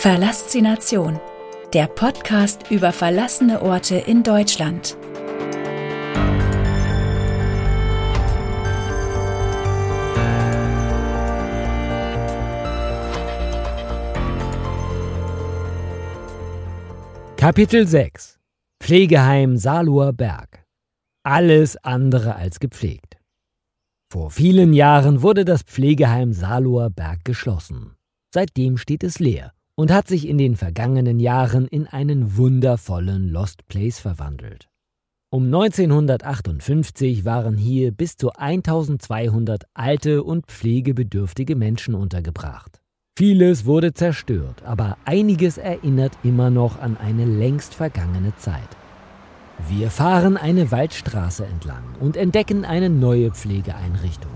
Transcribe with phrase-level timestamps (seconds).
[0.00, 1.20] Verlassination,
[1.74, 4.96] der Podcast über verlassene Orte in Deutschland.
[17.36, 18.38] Kapitel 6
[18.82, 20.64] Pflegeheim Saluer Berg
[21.24, 23.18] Alles andere als gepflegt.
[24.10, 27.96] Vor vielen Jahren wurde das Pflegeheim Saluer Berg geschlossen.
[28.32, 33.66] Seitdem steht es leer und hat sich in den vergangenen Jahren in einen wundervollen Lost
[33.66, 34.68] Place verwandelt.
[35.30, 42.82] Um 1958 waren hier bis zu 1200 alte und pflegebedürftige Menschen untergebracht.
[43.16, 48.76] Vieles wurde zerstört, aber einiges erinnert immer noch an eine längst vergangene Zeit.
[49.66, 54.30] Wir fahren eine Waldstraße entlang und entdecken eine neue Pflegeeinrichtung.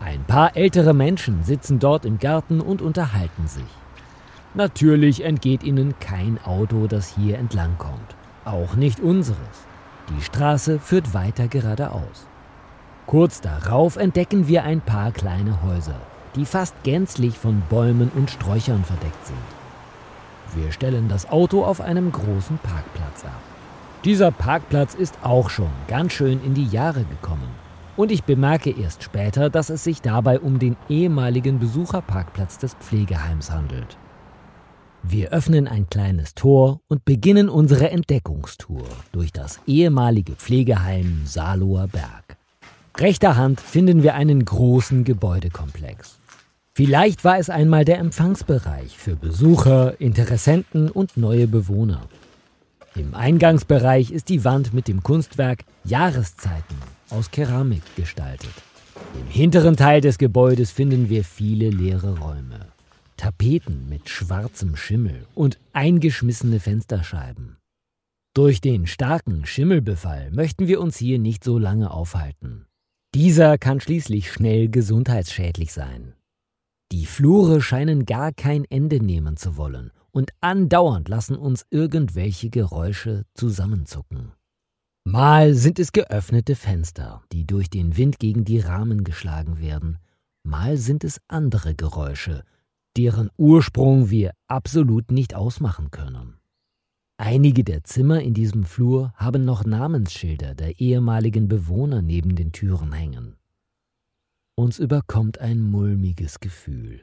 [0.00, 3.62] Ein paar ältere Menschen sitzen dort im Garten und unterhalten sich.
[4.58, 8.16] Natürlich entgeht ihnen kein Auto, das hier entlang kommt.
[8.44, 9.38] Auch nicht unseres.
[10.08, 12.26] Die Straße führt weiter geradeaus.
[13.06, 15.94] Kurz darauf entdecken wir ein paar kleine Häuser,
[16.34, 20.60] die fast gänzlich von Bäumen und Sträuchern verdeckt sind.
[20.60, 23.40] Wir stellen das Auto auf einem großen Parkplatz ab.
[24.04, 27.48] Dieser Parkplatz ist auch schon ganz schön in die Jahre gekommen.
[27.96, 33.52] Und ich bemerke erst später, dass es sich dabei um den ehemaligen Besucherparkplatz des Pflegeheims
[33.52, 33.96] handelt.
[35.10, 42.36] Wir öffnen ein kleines Tor und beginnen unsere Entdeckungstour durch das ehemalige Pflegeheim Saloer Berg.
[42.98, 46.18] Rechter Hand finden wir einen großen Gebäudekomplex.
[46.74, 52.02] Vielleicht war es einmal der Empfangsbereich für Besucher, Interessenten und neue Bewohner.
[52.94, 56.76] Im Eingangsbereich ist die Wand mit dem Kunstwerk Jahreszeiten
[57.08, 58.52] aus Keramik gestaltet.
[59.18, 62.66] Im hinteren Teil des Gebäudes finden wir viele leere Räume.
[63.18, 67.58] Tapeten mit schwarzem Schimmel und eingeschmissene Fensterscheiben.
[68.32, 72.66] Durch den starken Schimmelbefall möchten wir uns hier nicht so lange aufhalten.
[73.14, 76.14] Dieser kann schließlich schnell gesundheitsschädlich sein.
[76.92, 83.24] Die Flure scheinen gar kein Ende nehmen zu wollen, und andauernd lassen uns irgendwelche Geräusche
[83.34, 84.32] zusammenzucken.
[85.04, 89.98] Mal sind es geöffnete Fenster, die durch den Wind gegen die Rahmen geschlagen werden,
[90.44, 92.44] mal sind es andere Geräusche,
[92.98, 96.34] deren Ursprung wir absolut nicht ausmachen können.
[97.16, 102.92] Einige der Zimmer in diesem Flur haben noch Namensschilder der ehemaligen Bewohner neben den Türen
[102.92, 103.36] hängen.
[104.56, 107.02] Uns überkommt ein mulmiges Gefühl.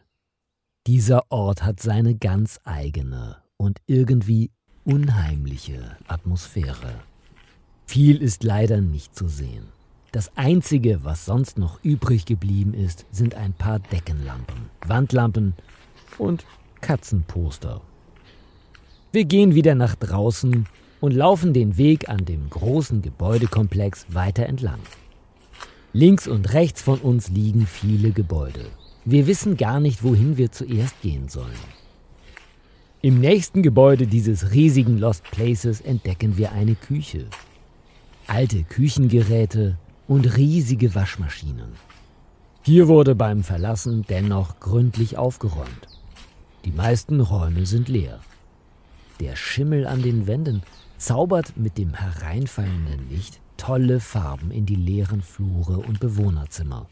[0.85, 4.51] Dieser Ort hat seine ganz eigene und irgendwie
[4.83, 7.00] unheimliche Atmosphäre.
[7.85, 9.67] Viel ist leider nicht zu sehen.
[10.12, 15.56] Das Einzige, was sonst noch übrig geblieben ist, sind ein paar Deckenlampen, Wandlampen
[16.17, 16.45] und
[16.81, 17.81] Katzenposter.
[19.11, 20.67] Wir gehen wieder nach draußen
[21.01, 24.79] und laufen den Weg an dem großen Gebäudekomplex weiter entlang.
[25.93, 28.65] Links und rechts von uns liegen viele Gebäude.
[29.05, 31.53] Wir wissen gar nicht, wohin wir zuerst gehen sollen.
[33.01, 37.27] Im nächsten Gebäude dieses riesigen Lost Places entdecken wir eine Küche.
[38.27, 39.77] Alte Küchengeräte
[40.07, 41.73] und riesige Waschmaschinen.
[42.63, 45.94] Hier wurde beim Verlassen dennoch gründlich aufgeräumt.
[46.65, 48.19] Die meisten Räume sind leer.
[49.19, 50.63] Der Schimmel an den Wänden
[50.97, 56.87] zaubert mit dem hereinfallenden Licht tolle Farben in die leeren Flure und Bewohnerzimmer.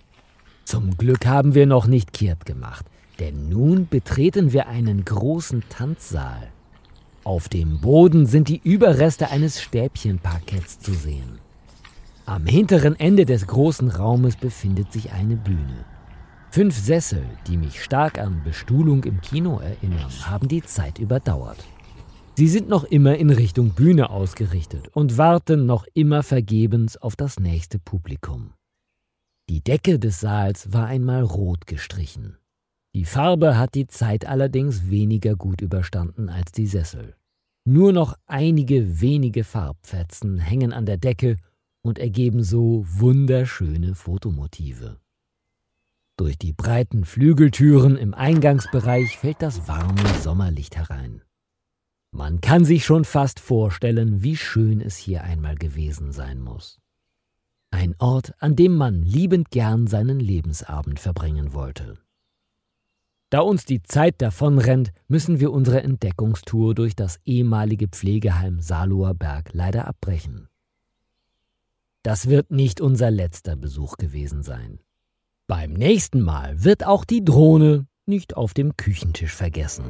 [0.64, 2.86] Zum Glück haben wir noch nicht kehrt gemacht,
[3.20, 6.52] denn nun betreten wir einen großen Tanzsaal.
[7.24, 11.40] Auf dem Boden sind die Überreste eines Stäbchenparketts zu sehen.
[12.26, 15.86] Am hinteren Ende des großen Raumes befindet sich eine Bühne.
[16.54, 21.58] Fünf Sessel, die mich stark an Bestuhlung im Kino erinnern, haben die Zeit überdauert.
[22.36, 27.40] Sie sind noch immer in Richtung Bühne ausgerichtet und warten noch immer vergebens auf das
[27.40, 28.54] nächste Publikum.
[29.50, 32.38] Die Decke des Saals war einmal rot gestrichen.
[32.94, 37.16] Die Farbe hat die Zeit allerdings weniger gut überstanden als die Sessel.
[37.66, 41.38] Nur noch einige wenige Farbfetzen hängen an der Decke
[41.82, 45.00] und ergeben so wunderschöne Fotomotive.
[46.16, 51.24] Durch die breiten Flügeltüren im Eingangsbereich fällt das warme Sommerlicht herein.
[52.12, 56.80] Man kann sich schon fast vorstellen, wie schön es hier einmal gewesen sein muss.
[57.72, 61.98] Ein Ort, an dem man liebend gern seinen Lebensabend verbringen wollte.
[63.32, 69.50] Da uns die Zeit davonrennt, müssen wir unsere Entdeckungstour durch das ehemalige Pflegeheim Saloer Berg
[69.54, 70.50] leider abbrechen.
[72.04, 74.80] Das wird nicht unser letzter Besuch gewesen sein.
[75.48, 79.84] Beim nächsten Mal wird auch die Drohne nicht auf dem Küchentisch vergessen.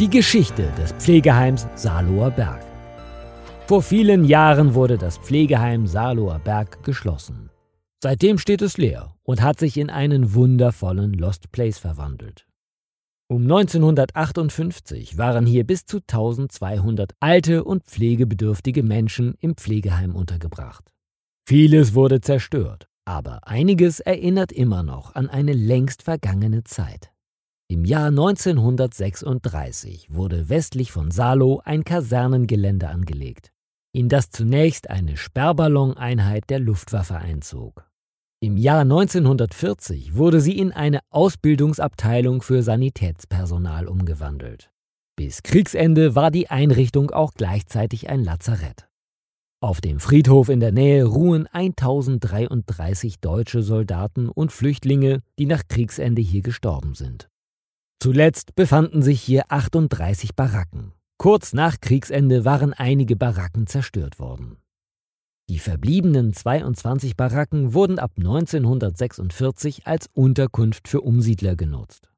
[0.00, 2.64] Die Geschichte des Pflegeheims Saarloher Berg.
[3.68, 7.50] Vor vielen Jahren wurde das Pflegeheim Saarloher Berg geschlossen.
[8.02, 12.48] Seitdem steht es leer und hat sich in einen wundervollen Lost Place verwandelt.
[13.28, 20.92] Um 1958 waren hier bis zu 1200 alte und pflegebedürftige Menschen im Pflegeheim untergebracht.
[21.46, 27.12] Vieles wurde zerstört, aber einiges erinnert immer noch an eine längst vergangene Zeit.
[27.68, 33.50] Im Jahr 1936 wurde westlich von Salo ein Kasernengelände angelegt,
[33.92, 37.88] in das zunächst eine Sperrballoneinheit der Luftwaffe einzog.
[38.40, 44.70] Im Jahr 1940 wurde sie in eine Ausbildungsabteilung für Sanitätspersonal umgewandelt.
[45.16, 48.88] Bis Kriegsende war die Einrichtung auch gleichzeitig ein Lazarett.
[49.62, 56.20] Auf dem Friedhof in der Nähe ruhen 1033 deutsche Soldaten und Flüchtlinge, die nach Kriegsende
[56.20, 57.28] hier gestorben sind.
[58.00, 60.94] Zuletzt befanden sich hier 38 Baracken.
[61.16, 64.56] Kurz nach Kriegsende waren einige Baracken zerstört worden.
[65.48, 72.10] Die verbliebenen 22 Baracken wurden ab 1946 als Unterkunft für Umsiedler genutzt.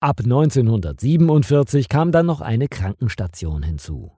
[0.00, 4.10] Ab 1947 kam dann noch eine Krankenstation hinzu.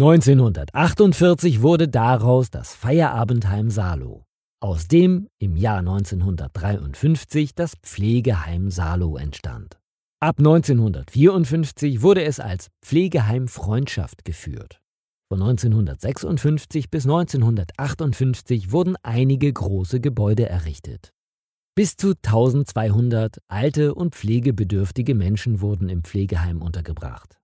[0.00, 4.24] 1948 wurde daraus das Feierabendheim Salo,
[4.58, 9.78] aus dem im Jahr 1953 das Pflegeheim Salo entstand.
[10.18, 14.80] Ab 1954 wurde es als Pflegeheim Freundschaft geführt.
[15.30, 21.12] Von 1956 bis 1958 wurden einige große Gebäude errichtet.
[21.74, 27.41] Bis zu 1200 alte und pflegebedürftige Menschen wurden im Pflegeheim untergebracht.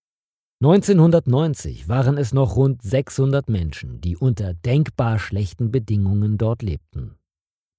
[0.60, 7.14] 1990 waren es noch rund 600 Menschen, die unter denkbar schlechten Bedingungen dort lebten.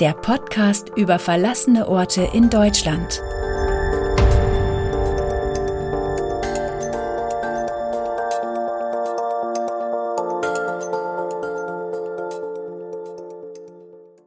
[0.00, 3.20] der Podcast über verlassene Orte in Deutschland.